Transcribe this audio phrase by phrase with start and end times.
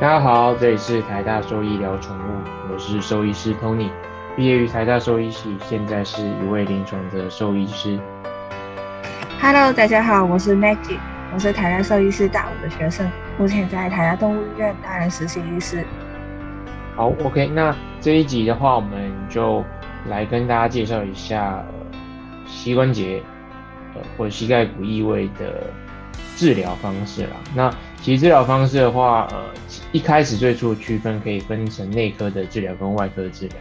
[0.00, 3.90] 大家好，这里是台大兽医聊宠物，我是兽医师 Tony，
[4.34, 8.00] 毕业于台大兽医系，现在是一位临床的兽医师。
[9.42, 10.96] Hello，大家好，我是 Maggie，
[11.34, 15.84] 我是台大兽医师大五的学生，目前在台大动物医院担任实习医师。
[16.96, 19.62] 好，OK，那这一集的话，我们就
[20.08, 21.62] 来跟大家介绍一下
[22.46, 23.22] 膝关节
[23.94, 25.64] 呃或者膝盖骨异位的
[26.36, 27.36] 治疗方式啦。
[27.54, 27.70] 那
[28.02, 29.50] 其实治疗方式的话，呃，
[29.92, 33.56] 一开始最初区分可以分成内科的治疗跟外科的治疗。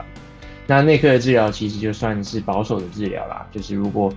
[0.65, 4.13] 那内科的治疗其实就算是保守的治疗啦，就是如果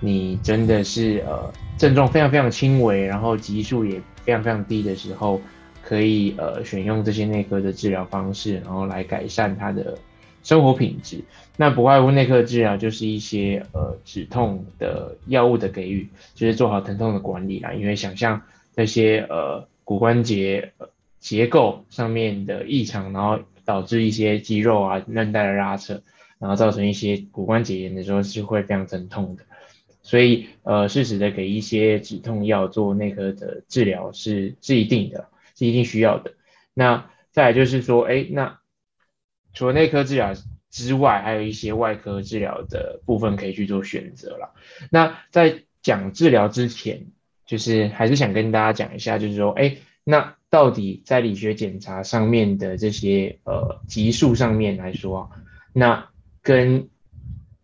[0.00, 5.40] 你真的是呃症状非常非常轻微，然后级数也非常非常低的时候，
[5.82, 9.96] 可以呃选用这些内科的治疗方式，然后来改善他的
[10.42, 11.22] 生活品质。
[11.56, 17.72] 那不外乎内科治疗就是一些呃止痛的药物的给予，就是做好疼痛的管理啦。
[17.72, 18.42] 因为想象
[18.74, 20.72] 那些呃骨关节
[21.18, 26.02] 结构上面的异常，然后导致一些肌肉啊韧带的拉扯，
[26.38, 29.44] 然后造成一些骨关节炎的时候是会非常疼痛的。
[30.04, 36.34] 所以，呃，适时的给一些止痛药做内科的治疗是是一定的，是一定需要的。
[36.74, 38.58] 那再来就是说，哎，那
[39.54, 40.34] 除了内科治疗
[40.70, 44.54] 之外，还有一些外科治疗的部分可以去做选择了。
[44.90, 47.06] 那在讲治疗之前，
[47.46, 55.30] 就是还是想跟大家讲一下，就是说，哎，那到底在理学检查上面的这些呃级数上面来说，
[55.72, 56.08] 那
[56.42, 56.88] 跟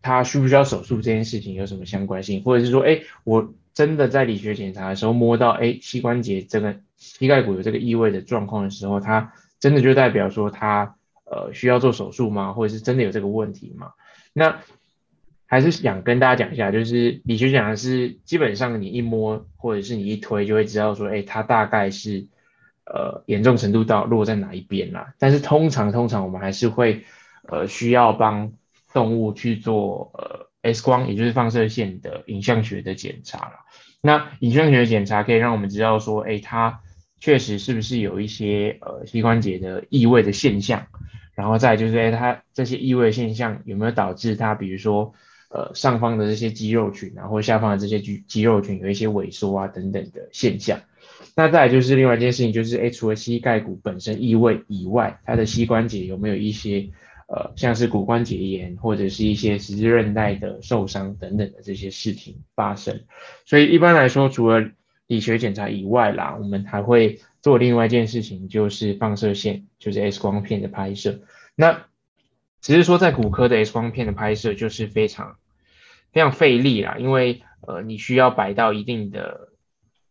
[0.02, 12.52] 他需不需要手术这件事情有什么相关性，或者是说，哎，我真的在理学检查的时候摸到，哎，膝关节这个膝盖骨有这个异位的状况的时候，它真的就代表说它呃需要做手术吗？
[12.52, 13.92] 或者是真的有这个问题吗？
[14.32, 14.60] 那
[15.48, 22.28] 还是想跟大家讲一下，就是理学检查是基本上你一摸或者是你一推就会知道说，哎，它大概是
[22.84, 25.14] 呃严重程度到落在哪一边啦。
[25.18, 27.02] 但是通常通常我们还是会
[27.48, 28.52] 呃需要帮。
[28.94, 33.52] 动物去做呃 X 光，也就是放射线的影像学的检查了。
[34.00, 36.80] 那影像学的检查可以让我们知道说，哎，它
[37.20, 40.86] 确实是不是有一些呃膝关节的异位的现象，
[41.34, 45.12] 然后再就是，哎，它这些异位现象有没有导致它，比如说
[45.48, 50.80] 呃上方的这些肌肉群啊，或下方的这些肌肌肉群有一些萎缩啊等等的现象。
[51.34, 56.90] 那再就是另外一件事情，就是哎，除了膝盖骨本身异位以外，它的膝关节有没有一些？
[57.30, 63.02] 呃，像是骨关节炎或者是一些十字韧带的受伤等等的这些事情发生，
[63.44, 64.70] 所以一般来说，除了
[65.06, 71.20] 理学检查以外啦，我们还会做另外一件事情，就是放射线，就是 X 光片的拍摄。
[71.54, 71.87] 那
[72.60, 75.36] 只是说在骨科的 X 光片的拍摄就是非常
[76.12, 79.48] 非常费力啦，因为呃你需要摆到一定的，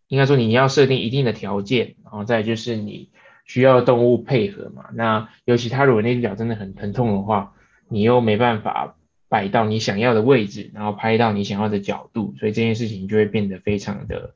[0.07, 3.09] 应该说你要设定一定的条件，然后再就是你。
[3.49, 4.87] 需要动物配合嘛？
[4.93, 7.53] 那尤其它如果那只脚真的很疼痛的话，
[7.87, 8.97] 你又没办法
[9.29, 14.33] 摆到你想要的位置，然后拍到你想要的角度，所以这件事情就会变得非常的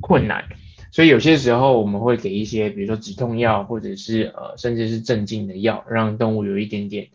[0.00, 0.44] 困难。
[0.92, 7.08] 所以有些时候我们会给一些，比如说止痛药，或者是呃甚至是镇静的药，让动物有一点点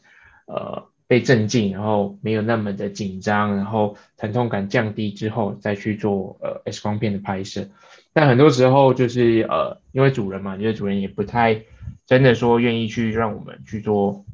[0.48, 7.70] 呃被镇静，然后没有那么的紧张，然后疼痛感降低之后，再去做呃 X 光片的拍摄。
[8.12, 11.62] 但很多时候就是呃，因为主人嘛，因为主人也不太
[12.06, 14.26] 真的说愿意去让我们去做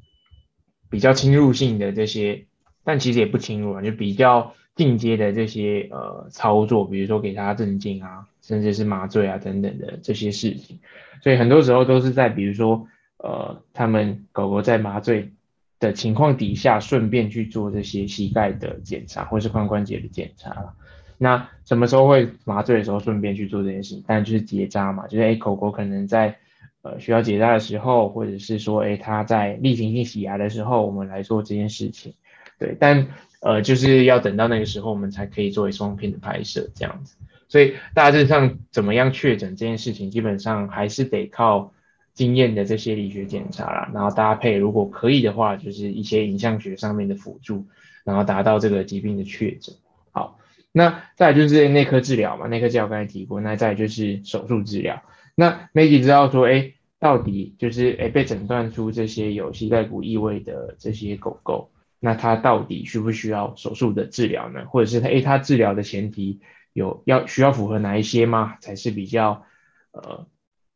[0.89, 2.45] 比较侵入性的这些，
[2.83, 10.79] 但其实也不侵入啊，就比较进阶的这些呃操作，比如说给它镇静啊，甚至是麻醉啊等等的这些事情。
[11.21, 12.87] 所以很多时候都是在比如说
[13.17, 15.33] 呃，他们狗狗在麻醉
[15.83, 20.73] 的情况底下，顺便去做这些膝盖的检查或是髋关节的检查。
[21.17, 24.03] 那什么时候会麻醉的时候，顺便去做这件事情？
[24.07, 26.37] 但就是结扎嘛，就是哎，狗狗可能在
[26.81, 32.13] 呃需要结扎的时候，或者是说哎它在例行性洗牙的时候，我们来做这件事情。
[32.57, 33.07] 对，但
[33.41, 37.17] 呃就是要等到那个时候，我们才可以作为双片的拍摄这样子。
[37.49, 41.72] 所以大致上怎么样确诊这件事情，基本上还是得靠
[42.13, 47.65] 经验的这些理学检查啦，然后搭配如果可以的话，就是一些影像学上面的辅助，
[48.03, 49.75] 然后达到这个疾病的确诊。
[50.11, 50.39] 好。
[50.75, 55.03] 那再就是内科治疗嘛，内科治疗刚才提过，那再就是手术治疗。
[55.35, 61.69] 那 Maggie 知道说，哎，到底就是哎被诊断出这些有膝盖骨异位的这些狗狗，
[61.99, 64.65] 那它到底需不需要手术的治疗呢？
[64.65, 66.39] 或者是它哎它治疗的前提
[66.73, 68.55] 有要需要符合哪一些吗？
[68.59, 69.45] 才是比较
[69.91, 70.25] 呃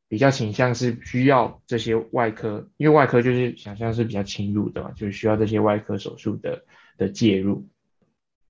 [0.07, 6.63] 比较倾向是需要这些外科，因为外科就是想象是比较侵入的嘛，就是需要这些外科手术的
[6.97, 7.67] 的介入。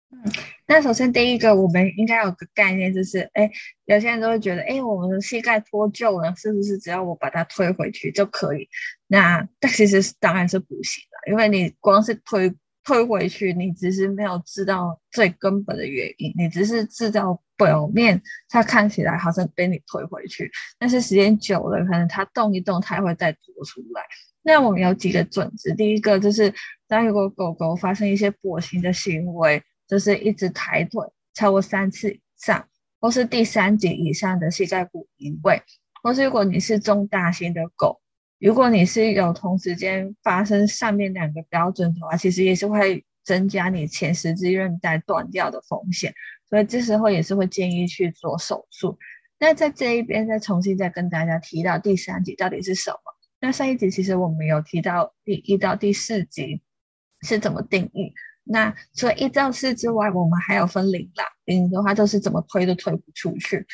[0.10, 0.22] 嗯，
[0.66, 3.52] 那首先第一个，我们应该有个概念，就是，哎，
[3.86, 8.70] 有些人都会觉得，哎，我们的膝盖脱臼了，是不是只要我把它推回去就可以？
[9.08, 12.54] 那但其实当然是不行的，因为你光是推
[12.88, 20.50] 推回去，你只是没有知道最根本的原因，你只是知道表面它看起来好像被你推回去，
[20.80, 24.02] 但是时间久了，可能它动一动，它会再脱出来。
[24.42, 26.54] 那我们有几个准则，第一个就是，
[26.88, 31.02] 当如果狗狗发生一些跛行的行为，就是一直抬腿
[31.34, 32.66] 超过三次以上，
[33.02, 35.62] 或是第三级以上的膝盖骨移位，
[36.02, 38.00] 或是如果你是中大型的狗，
[38.40, 46.14] 如果你是有同时间发生上面两个标准的话，其实也是会增加你前十字韧带断掉的风险，
[46.50, 48.98] 所以这时候也是会建议去做手术。
[49.40, 52.98] 那在这一边再重新再跟大家提到第三级到底是什么？
[53.40, 56.62] 那上一集其实我们有提到第一到第四级
[57.22, 58.14] 是怎么定义。
[58.44, 61.26] 那除了一到四之外，我们还有分零啦。
[61.46, 63.66] 零的话就是怎么推都推不出去。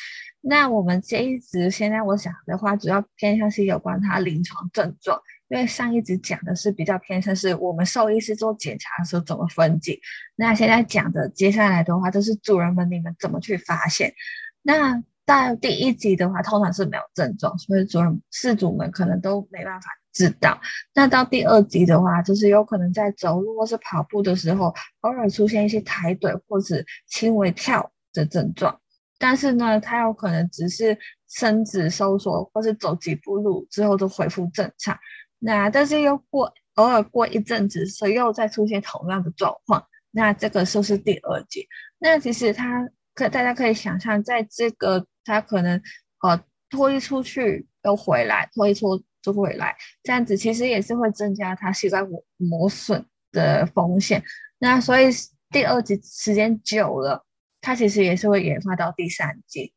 [0.45, 5.17] 那我们这一集现在我想的话，主要偏向是有关它临床症状，
[5.47, 9.97] 因为上一集讲的是比较偏向是我们兽医师做检查的时候怎么分解。
[10.35, 14.13] 那现在讲的接下来的话，就是主人们你们怎么去发现。
[14.61, 19.87] 那到第一集的话，通常是没有症状，所以主人饲主们可能都没办法。
[20.11, 20.61] 知道，
[20.93, 28.79] 那到第二集的话，就是有可能在走路或是跑步的时候，偶尔出现一些抬腿或者轻微跳的症状，
[29.23, 30.97] 但是呢，它有可能只是
[31.29, 34.97] 身子收缩或是走几步路之后就恢复正常。
[35.39, 41.65] 那但是又过偶尔过一阵子，所以又再出现同样的状况，那这个就是第二级。
[41.99, 42.85] 那其实它
[43.15, 45.81] 可大家可以想象，在这个它可能
[46.21, 49.01] 呃脱衣出去又回来，脱衣出。
[49.23, 49.73] 就回来
[50.03, 54.21] 这样子，其实也是会增加它膝盖磨磨损的风险。
[54.59, 55.05] 那所以
[55.49, 57.25] 第二级时间久了，
[57.63, 59.73] 它其实也是会研发到第三级。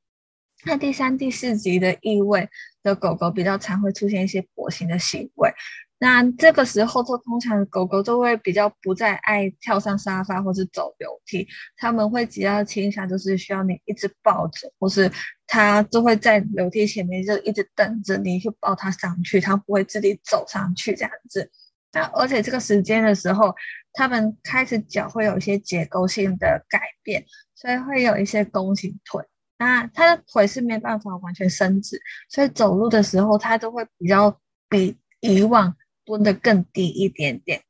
[0.65, 2.49] 那第三、第四级的异味
[2.83, 5.51] 的狗狗比较常会出现一些跛行的行为。
[5.99, 11.47] 那这个时候，就通常狗狗都会比较不再爱跳上沙发或是走楼梯，
[11.77, 15.11] 他们会比较倾向就是需要你一直抱着，或是
[15.47, 21.51] 它就会在楼梯前面就一直等着你去抱它上去，它不会自己走上去这样子。
[21.97, 23.55] 那而且这个时间的时候，
[23.95, 29.25] 他们开始脚会有一些结构性的改变，所以会有一些弓形腿。
[29.59, 34.39] 那他的腿是没办法完全伸直，所以走路的时候他都会比较
[34.69, 35.75] 比以往。
[36.09, 37.61] 蹲的更低一点点。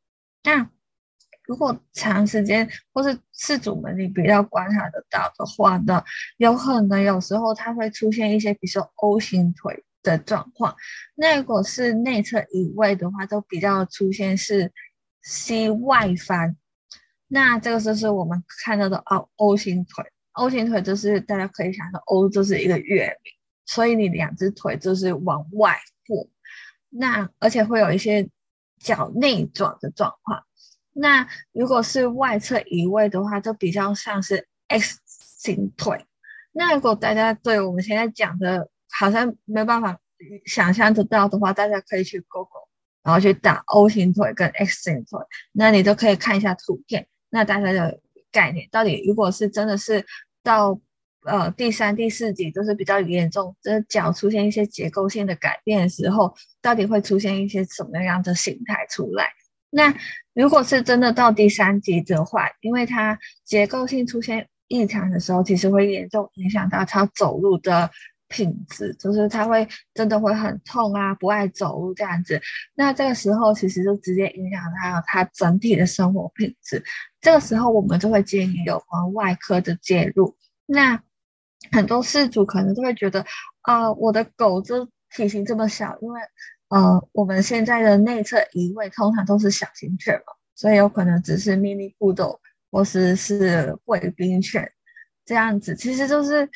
[0.44, 0.68] 那
[1.46, 6.04] 如果长时间或是饲主们你比较观察得到的话呢，
[6.36, 10.74] 有可能有时候它会出现一些，比如说 O 型腿的状况。
[11.14, 14.72] 那如果是内侧移位的话，都比较出现是
[15.22, 16.56] C 外翻。
[17.28, 20.04] 那这个就是我们看到的 O O 型腿。
[20.32, 23.12] O 型腿就是大家可以想到 O 就是一个月，
[23.64, 25.76] 所以你两只腿就是往外
[26.06, 26.28] 扩。
[26.88, 28.28] 那而且会有一些
[28.78, 30.44] 脚内转的状况。
[30.92, 36.06] 那如果是外侧移位的话，就比较像是 X 型腿。
[36.52, 39.98] 那如果大家对我们现在讲的，好像没有办法
[40.44, 42.68] 想象得到的话，大家可以去 Google，
[43.02, 45.20] 然后去打 O 型腿跟 X 型腿，
[45.52, 47.06] 那你都可以看一下图片。
[47.30, 48.00] 那大家的
[48.32, 50.04] 概念到底，如果是真的是
[50.42, 50.80] 到。
[51.28, 59.28] 呃，第三、第四级都是比较严重，这脚出现一些结构性的改变的时候，到底会出现一些什么样的形态出来？
[59.70, 59.92] 那
[60.34, 67.90] 如果是真的到第三级的话，因为它结构性出现异常的时候，其实会严重影响到它走路的
[68.28, 72.40] 品质，就是它会真的会很痛啊，不爱走路这样子。
[72.74, 76.82] 那这个时候其实就直接影响到它整体的生活品质。
[77.20, 80.36] 这个时候我们就会建议有关外科的介入。
[80.66, 81.00] 那
[81.70, 83.24] 很多事主可能都会觉得，
[83.62, 86.20] 啊，我的狗就体型这么小，因为，
[86.68, 92.38] 呃，我们现在的内侧移位通常都是小型犬嘛，所以有可能只是 mini poodle
[92.70, 94.68] 或是是贵宾犬
[95.24, 96.48] 这样子，其实就是。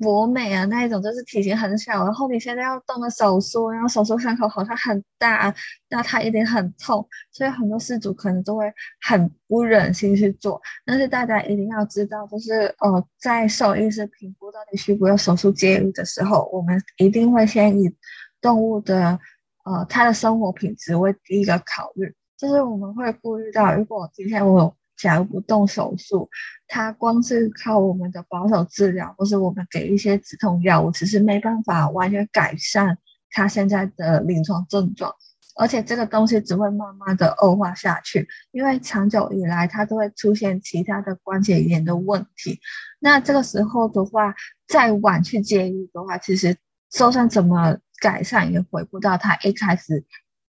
[0.00, 5.54] 博美啊，那一种就是体型很小，然后你现在要动的手术，然后手术伤口好像很大，
[5.90, 8.64] 那它一定很痛，所以很多事主可能都会
[9.02, 10.60] 很不忍心去做。
[10.86, 17.94] 但是大家一定要知道，就是呃，在兽医师评估到底需不需要手术介入的时候，我们一定会先以
[18.40, 19.18] 动物的
[19.64, 24.74] 呃它的生活品质为第一个考虑，就是我们会顾虑到，如果今天我。
[25.00, 26.28] 假如不动手术，
[26.68, 32.98] 它光是靠我们的保守治疗，或是我们给一些止痛药物，其实没办法完全改善
[33.30, 35.12] 它现在的临床症状。
[35.56, 42.58] 而且这个东西只会慢慢的恶化下去，因为长久以来它都会出现其他的关节炎的问题。
[42.98, 44.34] 那这个时候的话，
[44.68, 46.56] 再晚去介入的话，其实
[46.90, 50.02] 就算怎么改善，也回不到他一开始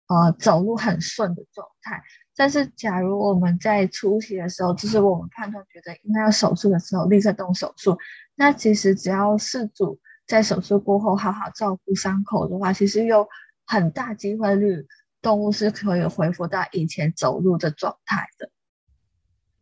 [0.10, 2.04] 呃走路很顺的状态。
[2.40, 7.98] 但是，假如我们在初期的时候，就是我们判断觉得应该要手术的时候，立刻动手术，
[8.34, 13.28] 那其实只要事主在手术过后好好照顾伤口的话，其实有
[13.66, 14.88] 很大机会率
[15.22, 18.50] 动物是可以恢复到以前走路的状态的。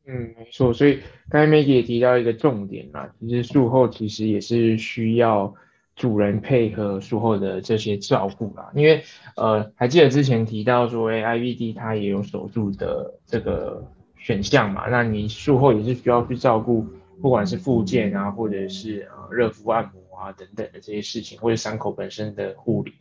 [0.05, 0.71] 嗯，没错。
[0.71, 5.51] 所以刚才 Maggie 也提到一个重点啊，其实术后其实也是需要。
[5.97, 9.03] 主人配合术后的这些照顾啦，因为
[9.35, 13.83] 呃还记得之前提到说，哎，IVD 它也有手术的这个
[14.15, 16.85] 选项嘛，那你术后也是需要去照顾，
[17.19, 22.93] 不管是复健啊，或者是呃热敷按摩啊等等的这些事情，或者伤口本身的护理，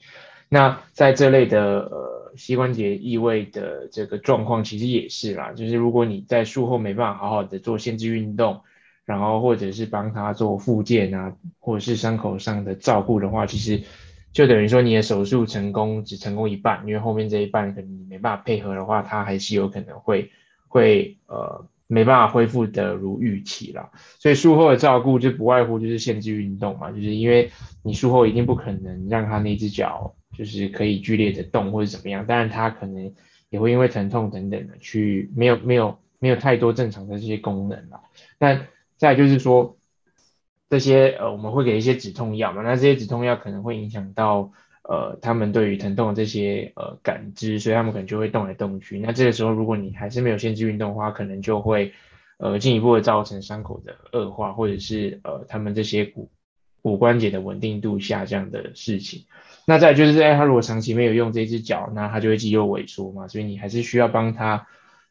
[0.49, 8.63] 那在这类的呃膝关节异位的这个状况，其实也是啦，就是如果你在术后没办法好好的做限制运动。
[9.07, 13.81] 然后或者是帮他做复健啊，或者是伤口上的照顾的话，其实
[14.33, 20.31] 就等于说你的手术成功只成功一半，因为后面这一半可能你没办法配合的话，他还是有可能会
[20.69, 23.91] 会呃没办法恢复的如预期啦。
[24.19, 27.51] 所以术后的照顾就不外乎就是限制运动嘛，就是因为
[27.83, 33.15] 你术后一定不可能让他那只脚就是可以剧烈的动或者怎么样，但是他可能
[33.51, 38.01] 也会因为疼痛等等的去没有没有没有太多正常的这些功能了，
[38.37, 39.77] 但再就是说，
[40.71, 42.63] 这些呃，我们会给一些止痛药嘛？
[42.63, 48.99] 那这些止痛药可能会影响到呃，他们对于疼痛的这些呃感知，所以他们可能就会动来动去。
[48.99, 51.93] 那这个时候，如果你还是没有限制运动的话，可能就会
[52.39, 56.31] 呃进一步的造成伤口的恶化，或者是呃他们这些骨
[56.83, 59.27] 骨关节的稳定度下降的事情。
[59.67, 64.67] 那再就是，哎，他如果长期没有用这只脚，那他就会肌肉萎缩嘛，所以你还是需要帮他。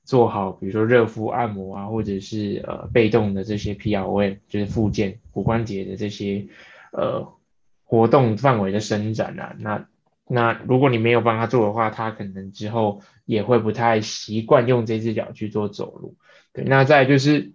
[0.06, 6.46] 做好，比如说热敷、按摩啊，或者是呃被动的这些 PRO，就是附件骨关节的这些
[6.92, 7.28] 呃
[7.84, 9.56] 活动范围的伸展啊。
[9.58, 9.88] 那
[10.28, 16.16] 那如果你没有帮他做的话，他可能之后也会不太习惯用这只脚去做走路。
[16.54, 17.54] 对，那再就是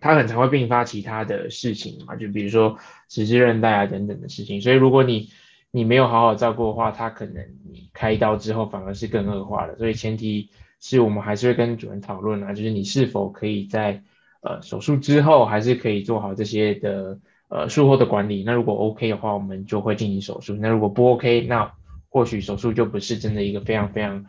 [0.00, 2.78] 他很常会并发其他的事情嘛，就比如说
[3.10, 4.62] 十字韧带啊等等的事情。
[4.62, 5.28] 所以如果你
[5.70, 9.76] 你没有好好照顾的话，他可能你开刀之后反而是更恶化的。
[9.76, 10.48] 所以前提。
[10.88, 14.04] 是我们还是会跟主人讨论啊，就是你是否可以在
[14.40, 18.44] 呃手术之后，还是可以做好这些的呃术后的管理。
[18.44, 20.54] 那如果 OK 的话，我们就会进行手术。
[20.54, 21.72] 那如果不 OK，那
[22.08, 24.26] 或许手术就不是真的一个非常非常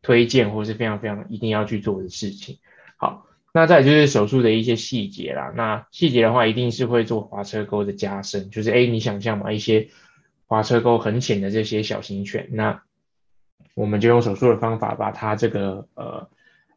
[0.00, 2.58] 推荐，或是非常非常一定要去做的事情。
[2.96, 5.52] 好，那再就是手术的一些细节啦。
[5.56, 9.88] 那细节的话，一定是会做滑车沟的加深，就是哎，你想象嘛，一些
[10.46, 12.84] 滑车沟很浅的这些小型犬，那
[13.76, 16.28] 我们就用手术的方法把它这个呃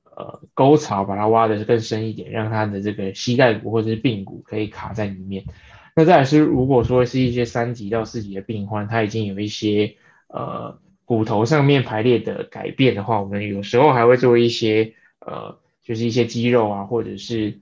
[0.04, 5.46] 呃沟槽把它挖的更深一点，让它的这个膝盖骨或者是髌骨可以卡在里面。
[5.96, 9.96] 那再来是如果说是一些三级到四级的病患，他已经有一些
[10.28, 17.62] 呃骨头上面排列的改变的话，我们有时候还会做一些呃就是一些肌肉啊或者是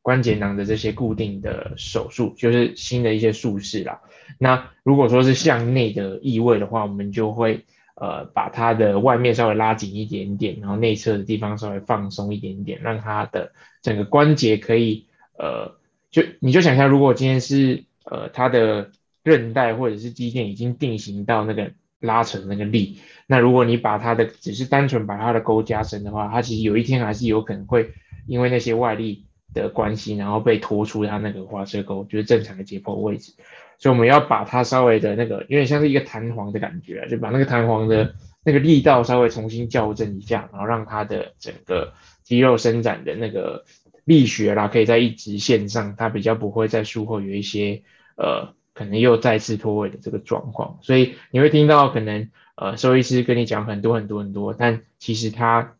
[0.00, 4.00] 关节囊的这些固定的手术，就是新的一些术式啦。
[4.38, 7.64] 那如果说是向内的异位的话，我们就会。
[7.96, 15.06] 呃，把它的外面稍微拉紧一点点，然后内侧的地方稍微放松一点点，让它的整个关节可以，
[15.38, 15.76] 呃，
[16.10, 18.90] 就你就想象，如果今天是呃它的
[19.22, 21.70] 韧带或者是肌腱已经定型到那个
[22.00, 27.92] 拉扯那个力，那如果你把它的只是单纯把它的沟加深的话，它其实有一天还是有可能会
[28.26, 29.23] 因为那些外力
[29.54, 33.32] 的关系，然后被拖出它那个滑车沟，就是正常的解剖位置。
[33.78, 41.92] 所以我们要把它稍微的那个，有点像是一个弹簧的感觉，就把那个弹簧的那个力道稍微重新校正一下，然后让它的整个
[42.22, 43.64] 肌肉伸展的那个
[44.04, 47.82] 力学啦，可以在一直线上，它比较不会在术后有一些
[48.16, 50.78] 呃可能又再次脱位的这个状况。
[50.82, 55.74] 所以你会听到可能呃兽医师跟你讲很多很多很多，但其实他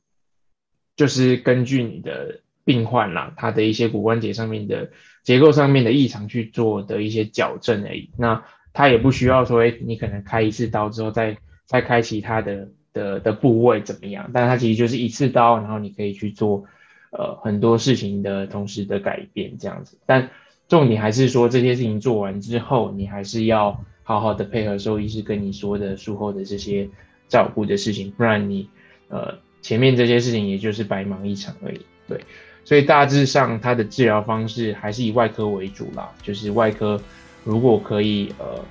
[0.96, 4.90] 就是根据你的病患啦，他的一些骨关节上面的。
[5.24, 8.44] 结构上面的异常去做的一些矫正而已，那
[8.74, 14.30] 他也不需要说，哎，你可能开一次刀之后再再开其他的的的部位怎么样？
[14.34, 16.66] 但它其实就是一次刀，然后你可以去做
[17.10, 19.96] 呃很多事情的同时的改变这样子。
[20.04, 20.28] 但
[20.68, 26.90] 重点还是说这些事情做完之后，你还是要好好的配合兽医师跟你说的术后的这些
[27.28, 28.68] 照顾的事情，不然你
[29.08, 31.80] 呃前面这些事情也就是白忙一场而已。
[32.08, 32.20] 对。
[32.66, 36.10] 所以大致上，它的治疗方式还是以外科为主啦。
[36.22, 36.98] 就是外科，
[37.44, 38.64] 如果可以，呃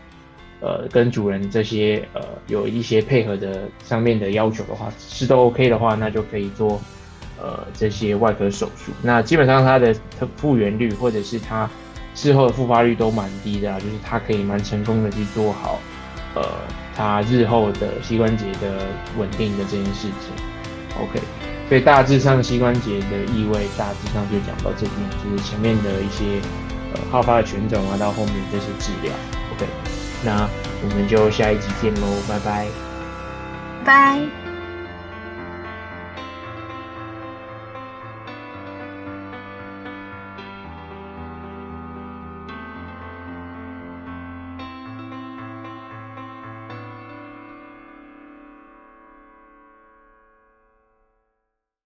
[0.62, 6.82] 呃跟主人这些呃有一些配合的上面的要求的话，是都 OK 的话，那就可以做
[7.40, 8.92] 呃这些外科手术。
[9.04, 9.96] 那基本上它的
[10.38, 11.70] 复原率或者是它
[12.16, 15.80] 事后的复发率都蛮低的啊，就是它可以蛮成功的去做好
[16.34, 16.42] 呃
[16.96, 18.88] 它日后的膝关节的
[19.20, 20.34] 稳定的这件事情。
[21.00, 21.20] OK。
[21.74, 26.40] 所以大致上膝关节的异位，大致上就讲到这边，就是前面的一些
[26.94, 29.12] 呃好发的犬种啊，到后面这些治疗。
[29.56, 29.66] OK，
[30.24, 30.48] 那
[30.84, 32.68] 我们就下一集见喽，拜拜。
[33.84, 34.43] 拜。